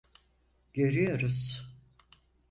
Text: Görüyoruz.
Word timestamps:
Görüyoruz. 0.73 1.65